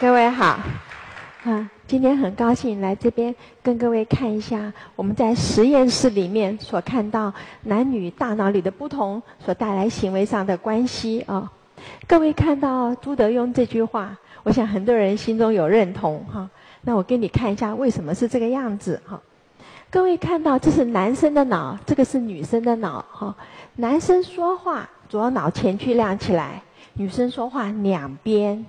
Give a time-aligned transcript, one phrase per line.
[0.00, 0.58] 各位好，
[1.44, 7.30] 啊，今天很高兴来这边跟各位看一下我们在实验室里面所看到
[7.64, 11.52] 男女大脑里的不同所带来行为上的关系啊。
[12.06, 16.48] 各位看到朱德庸这句话，我想很多人心中有认同哈。
[16.80, 19.20] 那我给你看一下为什么是这个样子哈。
[19.90, 23.36] 各位看到这是男生的脑，这个是女生的脑哈。
[23.76, 26.62] 男生说话左脑前区亮起来。
[27.00, 28.66] 女生说话两边，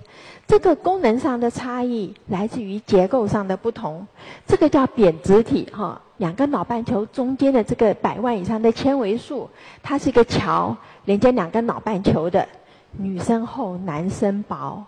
[0.48, 4.08] 这个功能上的差异来自于结构上的不同。
[4.48, 9.50] 这个叫扁直体哈，两个脑半球中间的这个百万以上的纤维素，
[9.84, 10.74] 它是一个桥
[11.04, 12.48] 连接两个脑半球的。
[12.94, 14.82] 女生厚，男生薄。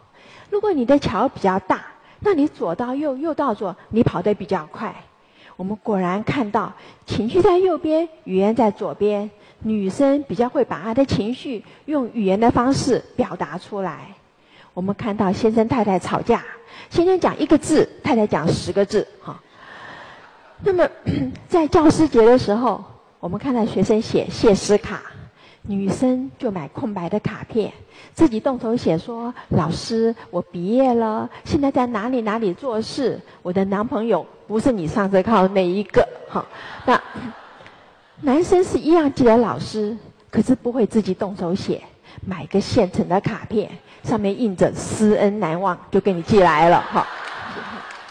[0.50, 1.84] 如果你的桥比较大，
[2.22, 4.96] 那你左到右，右到左，你跑得比较快。
[5.56, 6.74] 我们果然看到，
[7.06, 9.30] 情绪在右边，语言在左边。
[9.66, 14.08] 女生比较会把她的情绪用语言的方式表达出来。
[14.74, 16.44] 我们看到先生太太吵架，
[16.90, 19.40] 先生讲一个字，太太讲十个字，哈。
[20.64, 20.86] 那么
[21.48, 22.84] 在教师节的时候，
[23.22, 25.02] 我们看到学生写谢师卡，
[25.64, 27.72] 女生就买空白的卡片，
[28.14, 33.20] 自己动手写说：“老师，我毕业了，现在在哪里哪里做事？
[33.42, 36.46] 我的男朋友不是你上次靠那一个，哈。”
[36.86, 37.02] 那。
[38.22, 39.98] 男生是一样记得老师，
[40.30, 41.82] 可是不会自己动手写，
[42.26, 43.70] 买个现成的卡片，
[44.04, 47.06] 上面印着“师恩难忘”，就给你寄来了哈。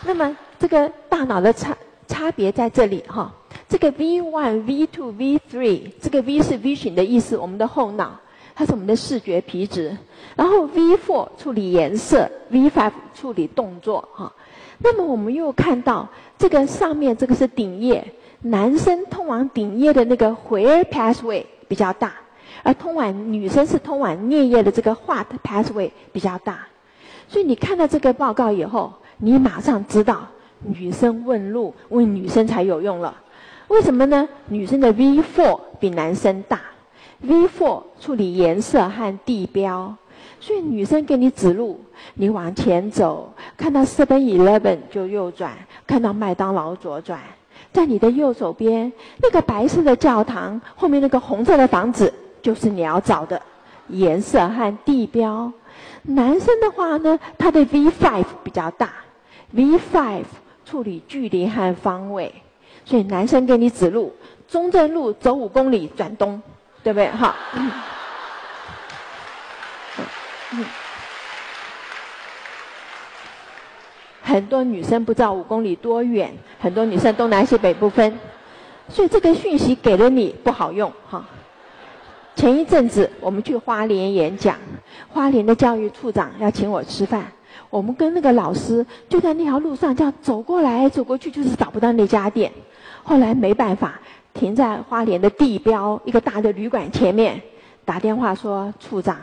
[0.05, 1.75] 那么这个大脑的差
[2.07, 3.33] 差别在这里哈。
[3.73, 8.21] 这个 V one、V two、V three，这个 V 是 vision 的意思，我们的后脑，
[8.55, 9.97] 它是我们的视觉皮质。
[10.37, 14.31] 然后 V four 处理颜色，V five 处理动作哈。
[14.81, 16.07] 那么我们又看到
[16.37, 18.13] 这个上面这个是顶叶。
[18.43, 22.13] 男生通往顶叶的那个回 r pathway 比较大，
[22.63, 26.67] 而通往女生是通往颞叶的这个 what pathway 比较大，
[27.27, 30.29] 所以你看到这个报告以后，你马上知道
[30.61, 33.17] 女生问路问女生才有用了。
[33.73, 34.29] 为什么呢？
[34.49, 36.61] 女生的 V4 比男生大
[37.27, 39.97] ，V4 处理颜色和地标，
[40.41, 41.81] 所以女生给你指路，
[42.13, 45.53] 你往前走，看到 Seven Eleven 就右转，
[45.87, 47.19] 看到麦当劳左转。
[47.73, 52.13] 在你的右手边，那个白色的教堂后面那个红色的房子，
[52.43, 53.41] 就是你要找的
[53.89, 55.51] 颜色和地标。
[56.03, 58.91] 男生的话呢，他的 V5 比较大
[59.55, 60.25] ，V5
[60.67, 62.42] 处理距离和方位，
[62.85, 64.13] 所以男生给你指路，
[64.49, 66.43] 中正路走五公里转东，
[66.83, 67.09] 对不对？
[67.11, 67.37] 哈。
[70.55, 70.65] 嗯
[74.25, 78.19] 很多女生不知道五公里多远，很多女生东南西北不分，
[78.89, 81.23] 所以这个讯息给了你不好用哈。
[82.35, 84.57] 前一阵子我们去花莲演讲，
[85.09, 87.31] 花莲的教育处长要请我吃饭，
[87.69, 92.51] 我们跟那个老师就在那条路上这样走过来走过去，就是找不到那家店。
[93.03, 94.01] 后来没办法，
[94.33, 97.43] 停在花莲的地标一个大的旅馆前面，
[97.85, 99.17] 打电话说处长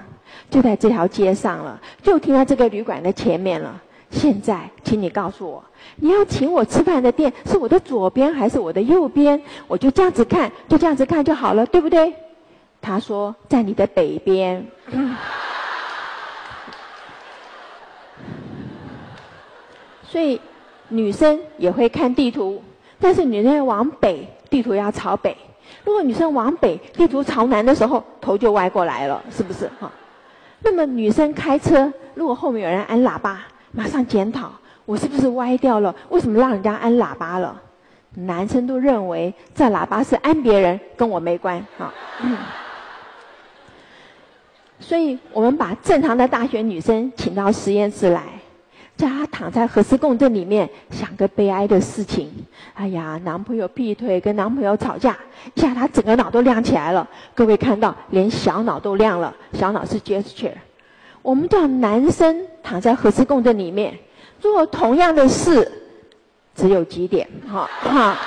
[0.49, 3.81] 就在这条街上了，就停在这个旅馆的前面了。
[4.11, 5.63] 现在，请你告诉我，
[5.97, 9.39] 你要请我吃饭的店是我的左边还是我的右边？
[9.67, 12.13] 我就这样子看，就这样子看就好了，对不对？
[12.81, 14.65] 他说在你的北边。
[20.03, 20.41] 所以，
[20.87, 22.63] 女生也会看地图，
[22.99, 25.33] 但是女生往北，地图要朝北；
[25.83, 29.69] 如果女生往北，地图朝南的时候，头就歪过来了，是不是？
[29.79, 29.91] 哈。
[30.61, 33.41] 那么，女生开车，如果后面有人按喇叭。
[33.71, 34.51] 马上检讨，
[34.83, 35.95] 我是不是歪掉了？
[36.09, 37.61] 为什么让人家按喇叭了？
[38.15, 41.93] 男生都认为这喇叭是按别人，跟我没关啊。
[44.79, 48.23] 所以我们把正常的大学女生请到实验室来，
[48.99, 52.29] 叫她躺在核磁共振里面，想个悲哀的事情。
[52.73, 55.17] 哎呀，男朋友劈腿，跟男朋友吵架，
[55.53, 57.07] 一下她整个脑都亮起来了。
[57.33, 60.51] 各位看到，连小脑都亮了，小脑是 gesture。
[61.21, 63.97] 我们叫男生躺在核磁共振里面
[64.41, 65.71] 做同样的事，
[66.53, 68.17] 只有几点，哈哈。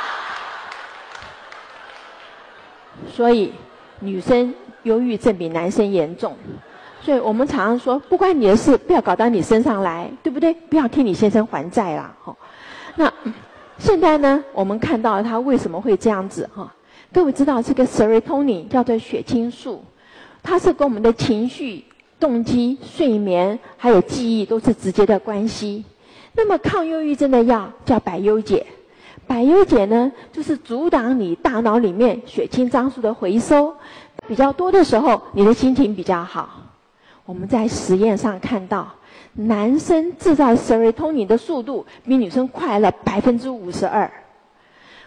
[3.11, 3.53] 所以
[4.01, 4.55] 女生
[4.85, 6.35] 忧郁症比男生严重，
[7.03, 10.55] 所以我们常常说，不关你的事，不要搞到你身上来，对不对？
[10.55, 12.35] 不要替你先生还债啦，哈。
[12.97, 13.13] 那
[13.79, 16.73] 现在呢，我们看到他为什么会这样子，哈？
[17.13, 19.85] 各位知道这个 serotonin 叫做血清素，
[20.43, 21.85] 它是跟我们的情绪。
[22.21, 25.85] 动机、睡眠还有记忆都是直接的关系。
[26.37, 28.65] 那么抗忧郁症的药叫百忧解，
[29.27, 33.75] 百忧解呢就是阻挡你大脑里面血清脏素的回收
[34.29, 36.49] 比较多的时候，你的心情比较好。
[37.25, 38.93] 我们在实验上看到，
[39.35, 44.11] 男生制造 serotonin 的速度比女生快了百分之五十二，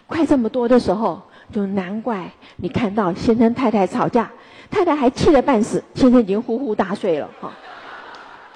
[0.06, 1.20] 快这么多的时候，
[1.52, 4.30] 就难怪你看到先生太太吵架，
[4.70, 7.52] 太太还气得半死，先生已经呼呼大睡了哈。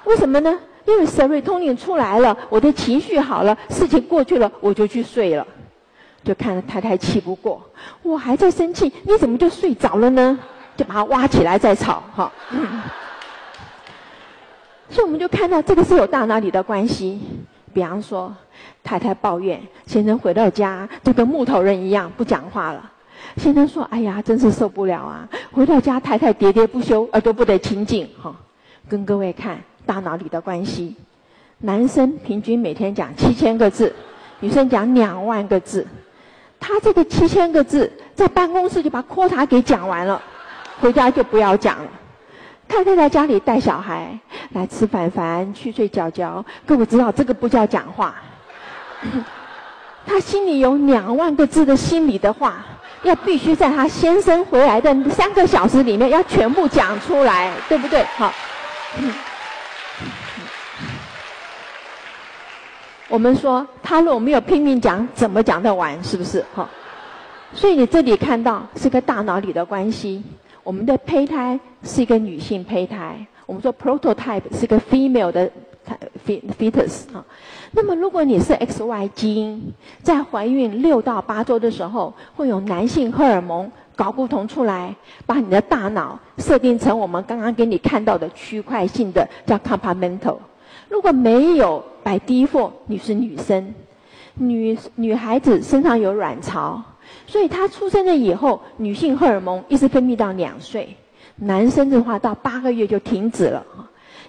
[0.05, 0.59] 为什么呢？
[0.85, 5.45] 因为 serotonin 出来了，我的情绪好了，事情过去了，我就去睡了。
[6.23, 7.61] 就看着太太气不过，
[8.01, 10.39] 我还在生气，你怎么就睡着了呢？
[10.75, 12.31] 就把他挖起来再吵哈。
[14.91, 17.19] 所以我们就看到这个是有大脑里的关系。
[17.73, 18.35] 比方说，
[18.83, 22.91] 太太抱怨先生回到家就跟木头人一样不讲话了。
[23.37, 25.29] 先生说：“哎呀，真是受不了啊！
[25.53, 28.35] 回到家太太喋喋不休，耳朵不得清净。”哈，
[28.89, 30.97] 跟各位看大脑里的关系。
[31.59, 33.95] 男生平均每天讲七千个字，
[34.41, 35.87] 女生讲两万个字。
[36.59, 40.21] 他这个七千个字在办公室就把 quota 给讲完了，
[40.81, 41.89] 回家就不要讲了。
[42.71, 44.17] 太太在家里带小孩，
[44.53, 46.43] 来吃饭饭，去睡觉觉。
[46.65, 48.15] 各位知道这个不叫讲话，
[50.05, 52.63] 他心里有两万个字的心里的话，
[53.03, 58.05] 要必须在他先生回来的三个小时里面要全部讲出来，对不对？
[58.15, 58.33] 好。
[63.09, 66.01] 我们说，他如果没有拼命讲，怎么讲得完？
[66.01, 66.45] 是不是？
[66.53, 66.69] 好，
[67.53, 70.23] 所以你这里看到是个大脑里的关系。
[70.63, 75.49] 我们的胚胎是一个女性胚胎，我们说 prototype 是个 female 的
[76.25, 77.25] fetus 啊。
[77.71, 79.73] 那么如果你是 XY 基因，
[80.03, 90.37] 在怀孕六到八周的时候，会有男性荷尔蒙睾固酮出来，把你的大脑设定成我们刚刚给你看到的区块性的叫 compartmental。
[90.89, 93.73] 如果没有百低妇，你是女生，
[94.35, 96.81] 女女孩子身上有卵巢，
[97.27, 100.95] 所以她出生了以后，女性荷尔蒙一直分泌到两岁，
[101.35, 103.65] 男生的话到八个月就停止了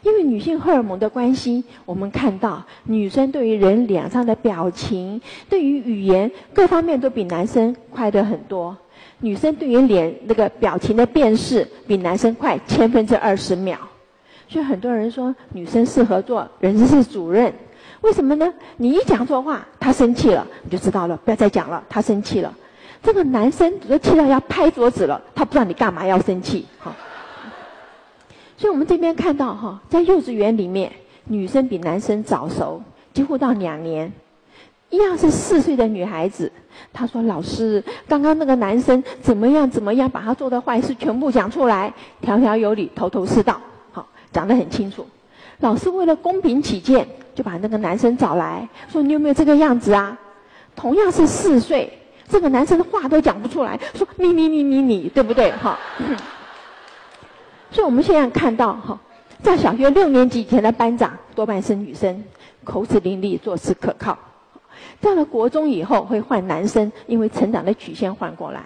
[0.02, 8.76] 因为女性荷尔蒙的关系，我们看到女生对于人脸上的表情，对于语言各方面都比男生快的很多。
[9.20, 13.78] 女生对于脸那个表情的辨识，比男生快千分之二十秒。
[14.48, 17.52] 所以很多人说女生适合做人事主任，
[18.00, 18.52] 为什么呢？
[18.76, 22.52] 你一讲错话，他生气了，你就知道了，不要再讲了，他生气了。
[23.02, 26.94] 这个男生都气到要拍桌子了，他不知道你干嘛要生气，哈。
[28.56, 30.92] 所以我们这边看到哈，在幼稚园里面，
[31.24, 32.80] 女生比男生早熟，
[33.12, 34.12] 几乎到两年。
[34.90, 36.52] 一样是四岁的女孩子，
[36.92, 43.58] 她说：“老师，刚刚那个男生怎么样怎么样，把他做的坏事全部讲出来，条条有理，头头是道。”
[43.90, 45.06] 好讲得很清楚，
[45.60, 50.16] 老师为了公平起见，就把那个男生找来说：“你有没有这个样子啊？”
[50.76, 51.90] 同样是四岁，
[52.32, 55.52] 这个男生的话都讲不出来，说“你你你你你”，对不对？
[55.52, 55.78] 哈。
[57.70, 58.98] 所以我们现在看到哈，
[59.42, 62.24] 在小学六年级以前的班长多半是女生，
[62.64, 64.18] 口齿伶俐，做事可靠。
[65.02, 68.62] 到了国中以后会换男生，因为成长的曲线换过来。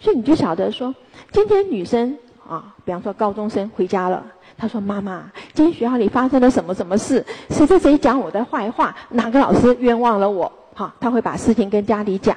[0.00, 0.92] 所以你就晓得说，
[1.30, 2.18] 今天女生
[2.48, 4.26] 啊，比方说高中生回家了。
[4.60, 7.24] 他说：“妈妈，今天学校里发生了什么什么事？
[7.48, 8.92] 谁谁谁讲我的坏话？
[9.10, 10.52] 哪个老师冤枉了我？
[10.78, 12.36] 好，他会把事情跟家里讲。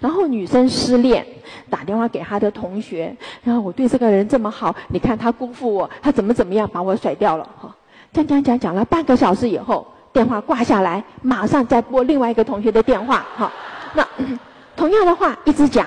[0.00, 1.24] 然后女生失恋，
[1.70, 3.16] 打电话给他的同学。
[3.44, 7.48] 然后我对这个人这么好，你看他辜负我，他怎么怎么样把我甩掉了？
[7.56, 7.72] 哈，
[8.12, 13.24] 讲讲讲讲了半个小时以后，电话挂下来，马上再拨另外一个同学的电话。
[13.36, 13.52] 哈，
[13.94, 14.04] 那
[14.74, 15.86] 同样的话一直讲，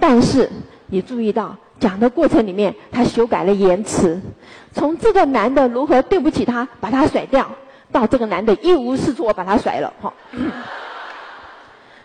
[0.00, 0.50] 但是
[0.88, 4.18] 你注意到。”讲的过程里面，他修改了言辞，
[4.72, 7.46] 从这个男的如何对不起他，把他甩掉，
[7.92, 10.10] 到这个男的一无是处，我把他甩了，哈。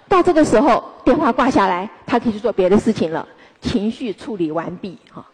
[0.09, 3.25] 到这个时候，电话挂下来，他可以去做别的事情了，
[3.61, 5.25] 情绪处理完毕，哈。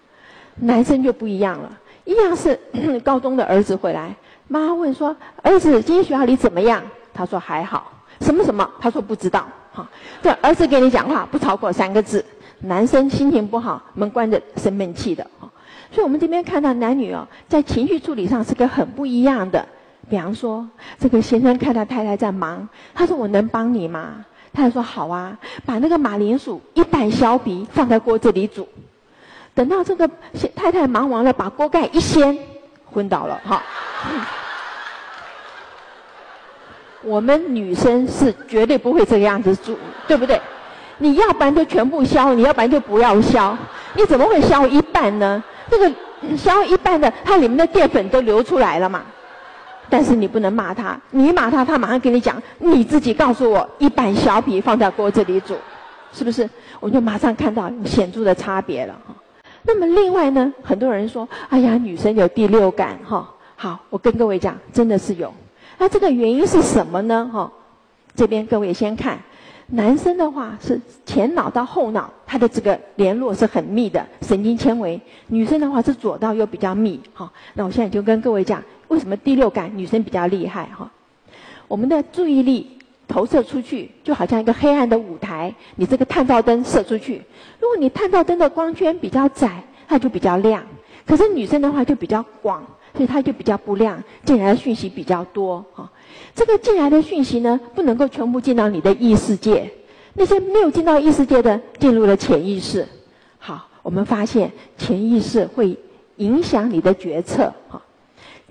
[0.58, 1.70] 男生就不一样了，
[2.04, 2.60] 一样是
[3.04, 4.14] 高中的儿子回来，
[4.48, 7.92] 妈问说：“儿子，今天学校里怎么样？”他说：“还好。”
[8.22, 8.70] 什么什么？
[8.80, 9.86] 他说：“不知道。”哈，
[10.22, 12.24] 这儿子跟你讲话不超过三个字。
[12.60, 15.50] 男生心情不好，门关着生闷气的哈，
[15.92, 19.66] 所以我们这边看到男女哦，在情绪处理上是个很不一样的。
[20.10, 20.66] 比方说，
[20.98, 24.24] 这个先生看到太太在忙，他说：“我能帮你吗？”
[24.56, 28.68] 他就说：“好啊，把那个马铃薯一半削皮放在锅子里煮。”
[29.54, 30.10] 等到这个
[30.56, 32.38] 太太忙完了，把锅盖一掀，
[32.92, 33.62] 昏倒了哈。
[37.04, 40.42] 我们女生是绝对不会这个样子煮，对不对？
[40.98, 43.56] 你要不然就全部削，你要不然就不要削。
[43.94, 45.44] 你怎么会削一半呢？
[45.70, 45.92] 这个
[46.38, 49.04] 削一半的，它里面的淀粉都流出来了嘛。
[49.90, 55.56] 但是你不能骂他，你骂他，他马上跟你讲，你自己告诉我，一半小笔放在锅子里煮，
[56.12, 56.50] 是不是？
[56.80, 59.14] 我就马上看到显著的差别了哈。
[59.64, 63.30] 那么另外呢，很多人说，哎呀，女生有第六感哈。
[63.56, 65.34] 好，我跟各位讲，真的是有。
[65.78, 67.30] 那这个原因是什么呢？
[67.32, 67.52] 哈，
[68.16, 69.18] 这边各位先看，
[69.68, 77.02] 男生的话是前脑到后脑，他的这个联络是很密的神经纤维；女生的话是左到右比较密。
[77.14, 78.62] 哈，那我现在就跟各位讲，
[78.96, 80.70] 为什么第六感女生比较厉害？
[80.76, 80.90] 哈，
[81.68, 87.22] 我们的注意力投射出去，就好像一个黑暗的舞台，你这个探照灯射出去，
[87.60, 90.62] 如果你探照灯的光圈比较窄，它就比较亮；
[91.06, 92.66] 可是女生的话就比较广。
[92.96, 95.92] 所以它就比较不亮，进来的讯息比较多哈。
[96.34, 99.70] 这个进来的讯息呢，不能够全部进到你的意识界，
[100.14, 102.88] 那些没有进到意识界的，进入了潜意识。
[103.38, 105.78] 好，我们发现潜意识会
[106.16, 107.82] 影响你的决策哈。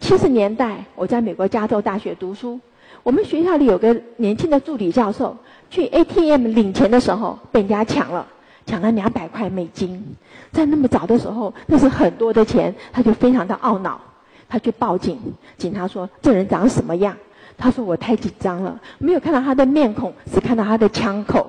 [0.05, 2.61] 七十年代我在美国加州大学读书，
[3.03, 5.35] 我们学校里有个年轻的助理教授，
[5.71, 8.27] 去 ATM 领钱的时候被人家抢了，
[8.67, 10.15] 抢了两百块美金，
[10.53, 13.99] 在那么早的时候，那是很多的钱，他就非常的懊恼。
[14.47, 15.19] 他去报警，
[15.57, 17.17] 警察说这人长什么样？
[17.57, 21.49] 他说我太紧张了，没有看到他的面孔，只看到他的枪口。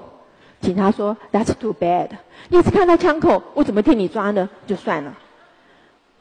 [0.62, 2.08] 警察说 That's too bad，
[2.48, 4.48] 你只看到枪口，我怎么替你抓呢？
[4.66, 5.14] 就算了。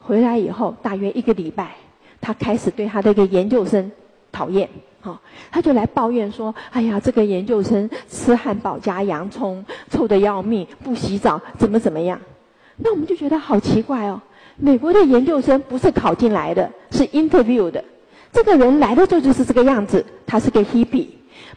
[0.01, 1.77] 回来以后大约一个礼拜，
[2.21, 3.91] 他开始对他的一个研究生
[4.31, 4.69] 讨厌，
[5.01, 5.19] 哈，
[5.51, 12.19] 他就来抱怨说：哎呀，这个研究生吃汉堡加洋葱，臭得要命，不洗澡，怎么怎么样？
[12.77, 14.21] 那我们就觉得好奇怪哦。
[14.57, 17.83] 美国的研究生不是考进来的，是 interview 的。
[18.31, 21.07] 这个人来的时候就是这个样子，他是个 hippie，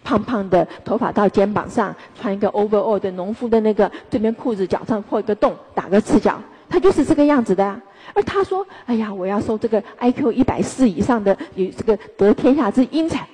[0.04, 7.80] 胖胖的，头发到肩膀上，穿一个 overall 的农夫的那个，这边裤子脚上破一个洞，打个赤脚，他就是这个样子的。
[8.14, 13.28] 而他说：“哎呀，我要收这个 IQ 一百四以上的，有这个得天下之英才，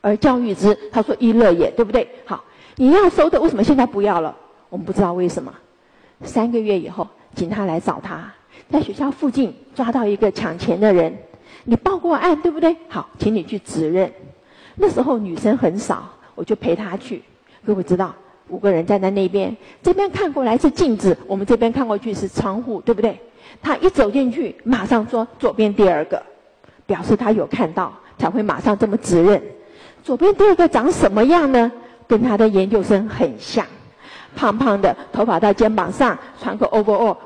[0.00, 2.44] 而教育之。”他说：“一乐也，对不对？”好，
[2.76, 4.36] 你要收的，为什么现在不要了？
[4.68, 5.52] 我们不知道为什么。
[6.22, 8.32] 三个月以后，警察来找他。
[8.70, 11.16] 在学校附近抓到一个抢钱的人，
[11.64, 12.76] 你报过案对不对？
[12.88, 14.12] 好，请你去指认。
[14.76, 17.22] 那时候女生很少，我就陪他去。
[17.64, 18.14] 各位知道，
[18.52, 23.18] 五个人站在那边，这边看过来是镜子，我们这边看过去是窗户，对不对？
[23.62, 26.22] 他一走进去，马上说左边第二个，
[26.84, 29.42] 表示他有看到，才会马上这么指认。
[30.04, 31.72] 左边第二个长什么样呢？
[32.06, 33.64] 跟他的研究生很像。
[34.36, 37.16] 胖胖的，头发到肩膀上，穿个 overall，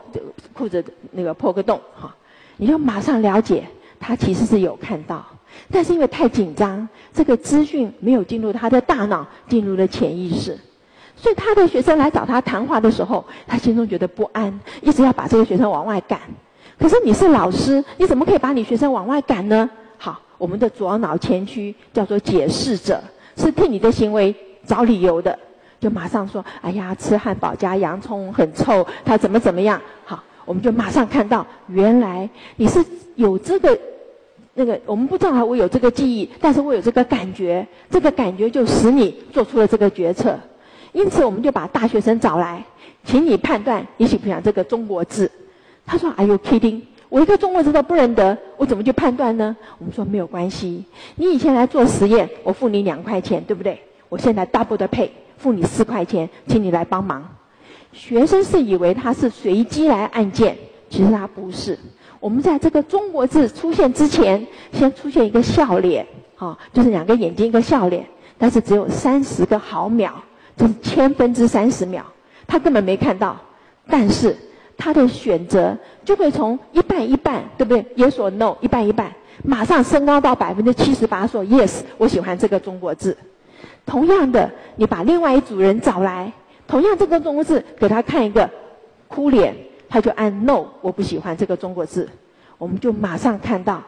[0.52, 2.14] 裤子那个破个洞，哈，
[2.56, 3.64] 你就马上了解
[3.98, 5.24] 他其实是有看到，
[5.70, 10.58] 但是因为太紧张，这个资讯没有进入他的大脑，进入了潜意识，
[11.16, 16.20] 所以他的学生来找他谈话的时候，他心中觉得不安，一直要把这个学生往外赶。
[16.78, 19.68] 可是你是老师，你怎么可以把你学生往外赶呢？
[19.96, 23.02] 好，我们的左脑前区叫做解释者，
[23.36, 24.34] 是替你的行为
[24.66, 25.36] 找理由的。
[25.80, 33.78] 就马上说：“哎呀，吃汉堡加洋葱很臭，他怎么怎么样？”好，我们就马上看到，原来你是有这个
[34.54, 40.38] 那个，我们不知道我有这个记忆，但是我有这个感觉，这个感觉就使你做出了这个决策。
[40.96, 42.64] 因此，我们就把大学生找来，
[43.04, 45.30] 请你判断你喜不喜欢这个中国字。
[45.84, 46.80] 他说：“Are you kidding？
[47.10, 50.86] 我一个中国字都不认得，我怎么去判断呢？”我们说：“没有关系，
[51.16, 53.78] 你以前来做实验，我付你两块钱，对不对？
[54.08, 57.22] 我现在 double 的 pay。”付你四块钱，请你来帮忙。
[57.92, 60.56] 学生是以为他是随机来按键，
[60.88, 61.78] 其实他不是。
[62.20, 68.06] 我们在这个中国字出现之前，先出现一个笑脸，啊，就是两个眼睛一个笑脸，
[68.38, 70.10] 但是只有三十个毫秒，
[70.56, 72.02] 就是千分之三十秒，
[72.46, 73.36] 他根本没看到。
[73.88, 74.36] 但是
[74.76, 79.12] 他的选择就会从一半一半，对不对？Yes or no，一半一半，
[79.44, 83.16] 马上升高到百分之七十八，说 Yes，我喜欢这个中国字。
[83.84, 86.32] 同样的，你把另外一组人找来，
[86.66, 88.50] 同样这个中国字给他看一个
[89.06, 89.54] 哭脸，
[89.88, 92.08] 他就按 no，我不喜欢这个中国字，
[92.58, 93.80] 我们就马上看到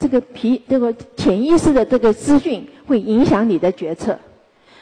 [0.00, 4.18] 这个皮这个潜意识的这个资讯会影响你的决策。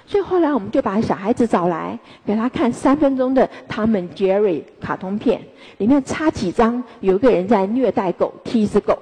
[0.06, 5.40] 所以后来我们就把小孩子找来，给他看三分钟的《Tom and Jerry》卡通片，
[5.78, 8.98] 里面插几张有个人在虐待狗，踢一只狗。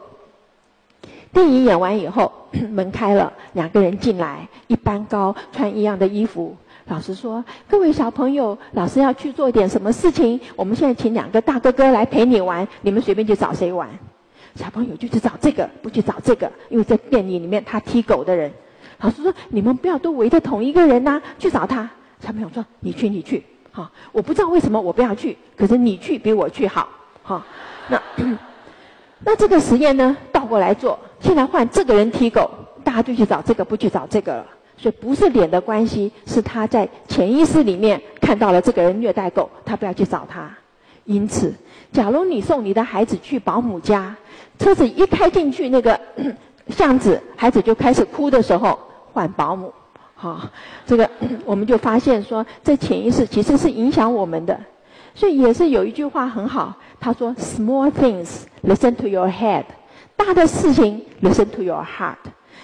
[1.32, 2.30] 电影演完以后，
[2.70, 6.56] 门开了，两个人进来，一般高，穿一样的衣服。
[6.86, 10.40] 老师说：“各位小朋友，老师要去做点什么事情。
[10.56, 13.88] 我们现在请两个大哥哥来陪你玩，你们随便去找谁玩。”
[14.56, 18.50] 小朋友就去找这个，不去找这个，因为在电影里面他踢狗的人。
[19.00, 21.88] 老师说：“你们不要都围着同一个人呐，去找他。”
[22.20, 26.88] 小朋友说：“你去，你去。”好，我不知道为什么我不要去，可是你去比我去好。
[27.22, 27.42] 好，
[27.88, 28.00] 那
[29.24, 30.98] 那这个实验呢，倒过来做。
[31.20, 32.50] 现在换这个人踢狗，
[32.82, 34.46] 大家就去找这个，不去找这个了。
[34.76, 40.50] 所以不是脸的关系，是他在潜意识里面看到了这个人虐待狗，他不要去找他。
[41.04, 41.54] 因此，
[41.92, 44.16] 假如你送你的孩子去保姆家，
[44.58, 45.98] 车子一开进去那个
[46.68, 48.78] 巷子，孩子就开始哭的时候，
[49.12, 49.72] 换保姆。
[50.14, 50.40] 好，
[50.86, 51.08] 这个
[51.46, 54.58] 我们就发现说，这潜意识其实是影响我们的。
[55.14, 59.64] 所以也是有一句话很好，他说：“Small things listen to your head，
[60.16, 62.16] 大的事情 listen to your heart。”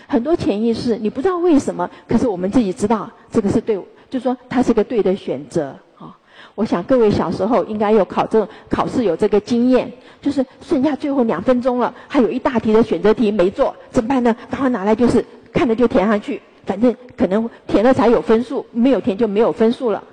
[0.06, 5.74] 很多潜意识你不知道为什么，可是我们自己知道这个是对，就说它是个对的选择。
[5.98, 6.16] 啊，
[6.54, 14.36] 我想各位小时候应该有考证考试有这个经验，就是剩下最后两分钟了，还有一大题的选择题没做，怎么办呢？
[14.48, 15.24] 赶快拿来就是
[15.56, 20.04] 看着就填上去，反正可能填了才有分数，没有填就没有分数了。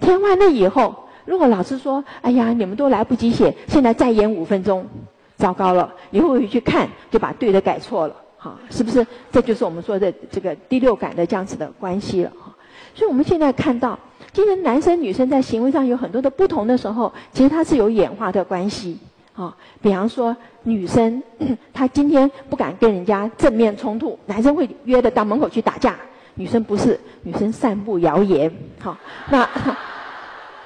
[0.00, 0.94] 填完了以后。
[1.26, 4.84] 如果老师说：“哎呀，你们都来不及写，现在再延五分钟，
[5.36, 8.16] 糟糕了！”你会不会去看，就把对的改错了？
[8.36, 9.06] 哈，是不是？
[9.30, 12.32] 这就是我们说的这个第六感的这样子的关系了。
[12.42, 12.52] 哈，
[12.94, 13.96] 所以我们现在看到，
[14.32, 18.98] 今天男生女生在行为上有很多的不同的时候，其实它是有演化的关系。
[19.42, 21.22] 啊，比方说女生，
[21.72, 25.96] 她今天不敢跟人家正面冲突，男生会约的到门口去打架，
[26.34, 28.52] 女生不是，女生散布谣言。
[28.78, 28.96] 好，
[29.30, 29.48] 那。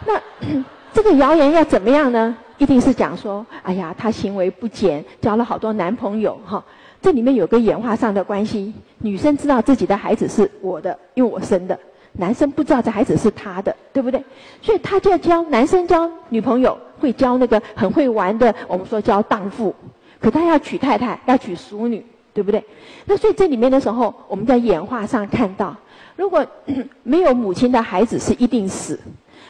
[0.06, 0.20] 那
[0.92, 2.36] 这个谣言要怎么样呢？
[2.58, 6.62] 一定是讲说，哎呀，他行为不检，交了好多男朋友，哈。
[7.00, 8.72] 这里面有个演化上的关系。
[8.98, 11.74] 女生知道自己的孩子是我的，因为我生的；
[12.12, 14.22] 男生不知道这孩子是他的，对不对？
[14.60, 19.74] 所以他就要交男生交女朋友，会教那个很会玩的，我们说教荡妇。
[20.20, 22.64] 可他要娶太太，要娶淑女，对不对？
[23.04, 25.76] 那所以这里面的时候，我们在演化上看到，
[26.16, 26.46] 如果
[27.02, 28.98] 没有母亲的孩子是一定死。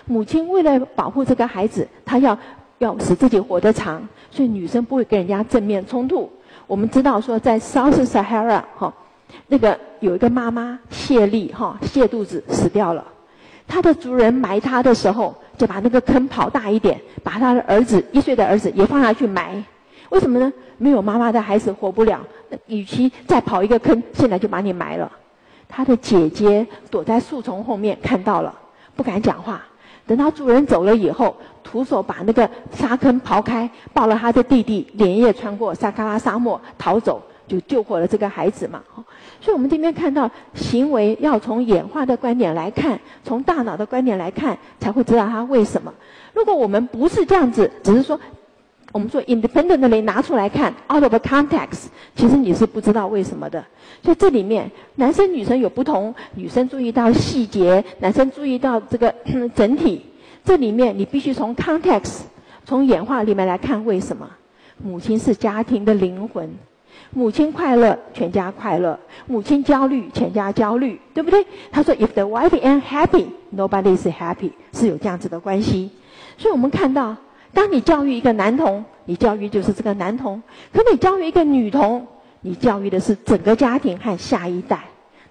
[0.06, 2.36] 母亲为了保护这个孩子，她要
[2.78, 6.28] 要使自己活得长，所以女生不会跟人家正面冲突。
[6.66, 8.92] 我们知道说，在 South Sahara 哈，
[9.46, 13.04] 那个有一个妈妈泄力哈，泄肚子死掉了。
[13.66, 19.62] 他的族人埋他的时候，就把那个坑刨大一点，把他的儿子一岁的儿子也放下去埋。
[20.10, 20.52] 为什么呢？
[20.76, 22.20] 没有妈妈的孩子活不了。
[22.66, 25.10] 与其再刨一个坑，现在就把你埋了。
[25.68, 28.54] 他的姐姐躲在树丛后面看到了，
[28.94, 29.60] 不敢讲话。
[30.06, 31.34] 等他主人走了以后，
[31.64, 38.82] 徒手把那个沙坑刨开，抱了他的弟弟，连夜穿过撒哈拉沙漠逃走，就救活了这个孩子嘛。
[39.40, 45.92] 所以，我们这边看到行为要从演化的观点来看，从大脑的观点来看，才会知道他为什么。
[46.32, 48.18] 如果我们不是这样子，只是说。
[48.92, 53.64] 我们说 independently 拿出来看，out of context，其实你是不知道为什么的。
[54.00, 59.12] 所以这里面男生女生有不同，女生注意到细节，男生注意到这个
[59.56, 60.06] 整体。
[60.44, 62.20] 这里面你必须从 context，
[62.64, 64.30] 从演化里面来看为什么。
[64.78, 66.48] 母亲是家庭的灵魂，
[67.14, 71.46] 母亲快乐，全家快乐；母亲焦虑，全家焦虑，对不对？
[71.72, 75.90] 他说，if the wife ain't happy，nobody is happy，是有这样子的关系。
[76.36, 77.16] 所以我们看到。
[77.52, 80.40] 当你教育一个男童，你教育就是这个男童；
[80.72, 82.04] 可你教育一个女童，
[82.40, 84.82] 你教育的是整个家庭和下一代。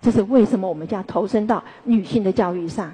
[0.02, 2.93] 这是为什么我们将投身到女性的教育上？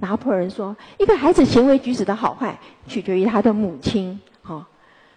[0.00, 4.20] 拿破仑说，一个孩子行为举止的好坏，取决于他的母亲。
[4.42, 4.66] 哈，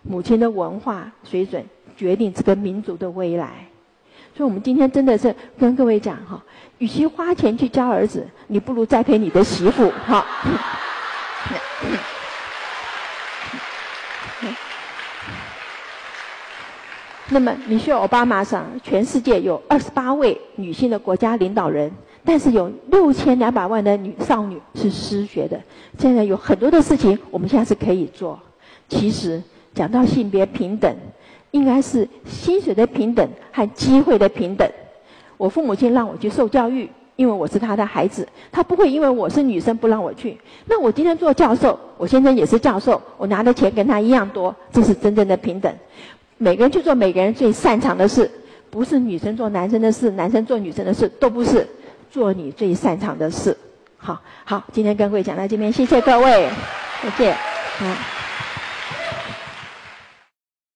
[0.03, 1.65] 母亲的文化水准
[1.97, 3.67] 决定这个民族的未来。
[4.35, 6.39] 所以，我们今天真的是跟各位讲哈，
[6.77, 9.91] 与其花钱去教儿子，你不如栽培你的媳妇。
[10.05, 10.25] 哈。
[17.29, 21.91] 那么，米歇尔·奥巴马上，全世界有二十八位女性的国家领导人，
[22.23, 25.59] 但是有六千两百万的女少女是失学的。
[25.99, 28.39] 现在有很多的事情，我们现在是可以做。
[28.87, 30.95] 其实讲到性别平等，
[31.51, 34.69] 应该是薪水的平等和机会的平等。
[35.37, 40.37] 我父母亲让我去受教育，因为我是他的孩子，他不会因为我是女生不让我去。
[40.65, 45.73] 那我今天做教授，我先生也是教授，我拿的钱跟他一样多，这是真正的平等。
[46.37, 48.29] 每个人去做每个人最擅长的事，
[48.69, 51.67] 不是女生做男生的事，男生做女生的事，都不是
[52.11, 53.57] 做你最擅长的事。
[53.97, 56.49] 好，好，今天跟各位讲到这边，谢谢各位，
[57.03, 57.35] 再见，
[57.79, 58.16] 好。